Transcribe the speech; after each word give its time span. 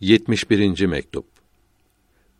71. 0.00 0.86
mektup. 0.86 1.26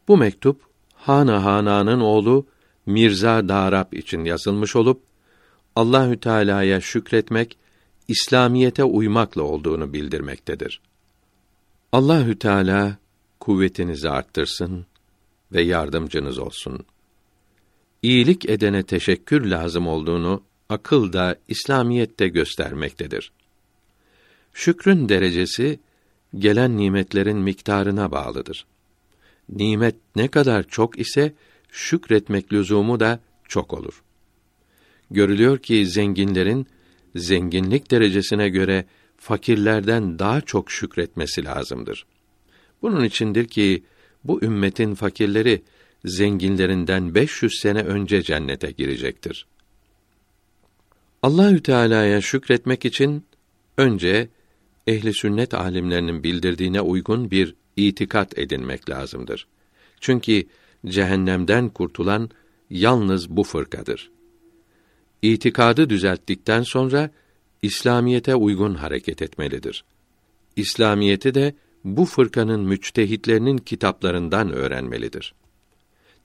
Bu 0.08 0.16
mektup 0.16 0.60
Hana 0.94 1.44
Hana'nın 1.44 2.00
oğlu 2.00 2.46
Mirza 2.86 3.48
Darab 3.48 3.92
için 3.92 4.24
yazılmış 4.24 4.76
olup 4.76 5.02
Allahü 5.76 6.20
Teala'ya 6.20 6.80
şükretmek, 6.80 7.58
İslamiyete 8.08 8.84
uymakla 8.84 9.42
olduğunu 9.42 9.92
bildirmektedir. 9.92 10.80
Allahü 11.92 12.38
Teala 12.38 12.96
kuvvetinizi 13.40 14.10
arttırsın 14.10 14.86
ve 15.52 15.62
yardımcınız 15.62 16.38
olsun. 16.38 16.84
İyilik 18.02 18.50
edene 18.50 18.82
teşekkür 18.82 19.44
lazım 19.44 19.86
olduğunu 19.86 20.42
akıl 20.68 21.12
da 21.12 21.36
İslamiyette 21.48 22.28
göstermektedir. 22.28 23.32
Şükrün 24.52 25.08
derecesi 25.08 25.80
gelen 26.34 26.76
nimetlerin 26.76 27.38
miktarına 27.38 28.10
bağlıdır. 28.12 28.66
Nimet 29.48 29.94
ne 30.16 30.28
kadar 30.28 30.62
çok 30.62 30.98
ise 30.98 31.32
şükretmek 31.70 32.52
lüzumu 32.52 33.00
da 33.00 33.20
çok 33.48 33.74
olur. 33.74 34.02
Görülüyor 35.10 35.58
ki 35.58 35.86
zenginlerin 35.86 36.66
zenginlik 37.14 37.90
derecesine 37.90 38.48
göre 38.48 38.84
fakirlerden 39.16 40.18
daha 40.18 40.40
çok 40.40 40.70
şükretmesi 40.70 41.44
lazımdır. 41.44 42.06
Bunun 42.82 43.04
içindir 43.04 43.48
ki 43.48 43.84
bu 44.24 44.42
ümmetin 44.42 44.94
fakirleri 44.94 45.62
zenginlerinden 46.04 47.14
500 47.14 47.60
sene 47.60 47.82
önce 47.82 48.22
cennete 48.22 48.70
girecektir. 48.70 49.46
Allahü 51.22 51.62
Teala'ya 51.62 52.20
şükretmek 52.20 52.84
için 52.84 53.24
önce 53.76 54.28
ehli 54.88 55.14
sünnet 55.14 55.54
alimlerinin 55.54 56.22
bildirdiğine 56.22 56.80
uygun 56.80 57.30
bir 57.30 57.54
itikat 57.76 58.38
edinmek 58.38 58.90
lazımdır. 58.90 59.46
Çünkü 60.00 60.44
cehennemden 60.86 61.68
kurtulan 61.68 62.30
yalnız 62.70 63.30
bu 63.30 63.44
fırkadır. 63.44 64.10
İtikadı 65.22 65.90
düzelttikten 65.90 66.62
sonra 66.62 67.10
İslamiyete 67.62 68.34
uygun 68.34 68.74
hareket 68.74 69.22
etmelidir. 69.22 69.84
İslamiyeti 70.56 71.34
de 71.34 71.54
bu 71.84 72.04
fırkanın 72.04 72.60
müçtehitlerinin 72.60 73.58
kitaplarından 73.58 74.52
öğrenmelidir. 74.52 75.34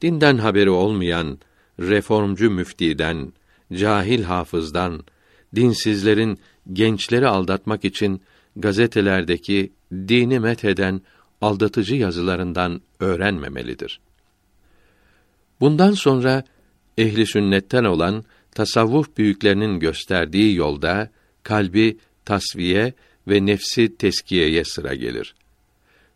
Dinden 0.01 0.38
haberi 0.38 0.69
olmayan 0.69 1.39
reformcu 1.79 2.51
müftiden, 2.51 3.33
cahil 3.73 4.23
hafızdan, 4.23 5.03
dinsizlerin 5.55 6.39
gençleri 6.73 7.27
aldatmak 7.27 7.85
için 7.85 8.21
gazetelerdeki 8.55 9.71
dini 9.91 10.39
metheden 10.39 11.01
aldatıcı 11.41 11.95
yazılarından 11.95 12.81
öğrenmemelidir. 12.99 13.99
Bundan 15.59 15.91
sonra 15.91 16.43
ehli 16.97 17.27
sünnetten 17.27 17.83
olan 17.83 18.23
tasavvuf 18.51 19.17
büyüklerinin 19.17 19.79
gösterdiği 19.79 20.55
yolda 20.55 21.09
kalbi 21.43 21.97
tasviye 22.25 22.93
ve 23.27 23.45
nefsi 23.45 23.97
teskiyeye 23.97 24.63
sıra 24.65 24.95
gelir. 24.95 25.35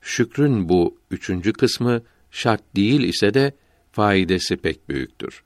Şükrün 0.02 0.70
bu 0.70 0.98
üçüncü 1.12 1.54
kısmı 1.54 2.02
şart 2.32 2.76
değil 2.76 3.04
ise 3.04 3.34
de 3.34 3.54
faidesi 3.92 4.58
pek 4.58 4.90
büyüktür. 4.90 5.44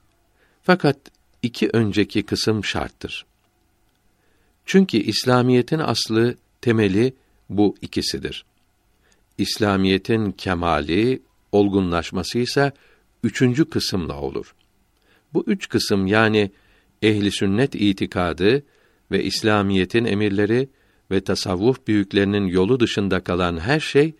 Fakat 0.63 0.97
iki 1.41 1.69
önceki 1.73 2.23
kısım 2.23 2.65
şarttır. 2.65 3.25
Çünkü 4.65 4.97
İslamiyetin 4.97 5.79
aslı, 5.79 6.35
temeli 6.61 7.13
bu 7.49 7.75
ikisidir. 7.81 8.45
İslamiyetin 9.37 10.31
kemali, 10.31 11.21
olgunlaşması 11.51 12.39
ise 12.39 12.71
üçüncü 13.23 13.69
kısımla 13.69 14.21
olur. 14.21 14.55
Bu 15.33 15.43
üç 15.47 15.69
kısım 15.69 16.07
yani 16.07 16.51
ehli 17.01 17.31
sünnet 17.31 17.75
itikadı 17.75 18.63
ve 19.11 19.23
İslamiyetin 19.23 20.05
emirleri 20.05 20.69
ve 21.11 21.21
tasavvuf 21.21 21.87
büyüklerinin 21.87 22.47
yolu 22.47 22.79
dışında 22.79 23.23
kalan 23.23 23.59
her 23.59 23.79
şey 23.79 24.13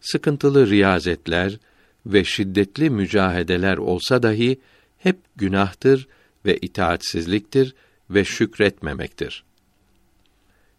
sıkıntılı 0.00 0.70
riyazetler 0.70 1.58
ve 2.06 2.24
şiddetli 2.24 2.90
mücahedeler 2.90 3.76
olsa 3.76 4.22
dahi 4.22 4.60
hep 4.98 5.16
günahtır 5.36 6.08
ve 6.46 6.56
itaatsizliktir 6.56 7.74
ve 8.10 8.24
şükretmemektir. 8.24 9.44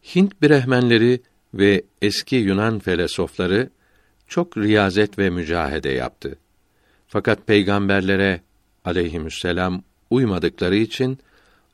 Hint 0.03 0.41
Brehmenleri 0.41 1.22
ve 1.53 1.84
eski 2.02 2.36
Yunan 2.36 2.80
felsefeleri 2.80 3.69
çok 4.28 4.58
riyazet 4.58 5.19
ve 5.19 5.30
mücahede 5.30 5.90
yaptı. 5.90 6.38
Fakat 7.08 7.47
peygamberlere 7.47 8.42
aleyhisselam 8.86 9.84
uymadıkları 10.09 10.75
için 10.75 11.19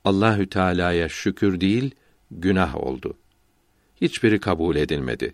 Allahü 0.06 0.50
Teala'ya 0.50 1.10
şükür 1.10 1.62
değil, 1.62 1.96
günah 2.32 2.76
oldu. 2.76 3.18
Hiçbiri 4.02 4.40
kabul 4.40 4.76
edilmedi. 4.76 5.34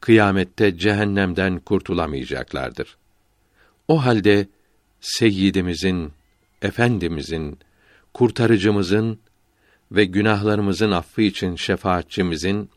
Kıyamette 0.00 0.78
cehennemden 0.78 1.58
kurtulamayacaklardır. 1.58 2.96
O 3.88 4.04
halde 4.04 4.46
seyyidimizin, 5.00 6.12
efendimizin, 6.62 7.58
kurtarıcımızın 8.14 9.18
ve 9.94 10.04
günahlarımızın 10.04 10.90
affı 10.90 11.22
için 11.22 11.56
şefaatçimizin 11.56 12.70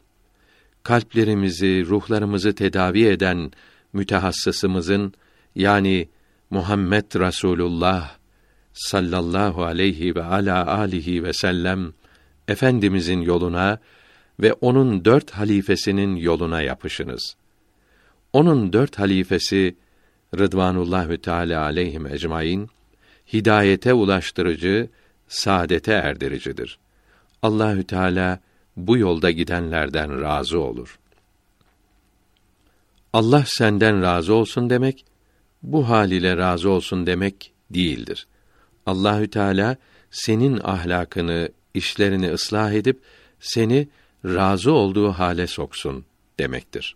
kalplerimizi, 0.83 1.85
ruhlarımızı 1.85 2.55
tedavi 2.55 3.05
eden 3.05 3.51
mütehassısımızın 3.93 5.13
yani 5.55 6.09
Muhammed 6.49 7.19
Rasulullah 7.19 8.17
sallallahu 8.73 9.63
aleyhi 9.63 10.15
ve 10.15 10.23
ala 10.23 10.67
alihi 10.67 11.23
ve 11.23 11.33
sellem 11.33 11.93
efendimizin 12.47 13.21
yoluna 13.21 13.79
ve 14.39 14.53
onun 14.53 15.05
dört 15.05 15.31
halifesinin 15.31 16.15
yoluna 16.15 16.61
yapışınız. 16.61 17.35
Onun 18.33 18.73
dört 18.73 18.99
halifesi 18.99 19.75
Rıdvanullahü 20.37 21.17
Teala 21.17 21.61
aleyhim 21.61 22.07
ecmaîn 22.07 22.69
hidayete 23.33 23.93
ulaştırıcı, 23.93 24.89
saadete 25.27 25.91
erdiricidir. 25.91 26.79
Allahü 27.41 27.83
Teala 27.83 28.39
bu 28.77 28.97
yolda 28.97 29.31
gidenlerden 29.31 30.21
razı 30.21 30.59
olur. 30.59 30.99
Allah 33.13 33.43
senden 33.47 34.01
razı 34.01 34.33
olsun 34.33 34.69
demek 34.69 35.05
bu 35.63 35.89
hal 35.89 36.11
ile 36.11 36.37
razı 36.37 36.69
olsun 36.69 37.07
demek 37.07 37.53
değildir. 37.69 38.27
Allahü 38.85 39.29
Teala 39.29 39.77
senin 40.11 40.59
ahlakını, 40.63 41.49
işlerini 41.73 42.31
ıslah 42.31 42.71
edip 42.71 43.01
seni 43.39 43.87
razı 44.25 44.71
olduğu 44.71 45.11
hale 45.11 45.47
soksun 45.47 46.05
demektir. 46.39 46.95